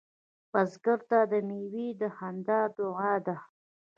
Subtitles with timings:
[0.51, 3.35] بزګر ته د میوې خندا دعا ده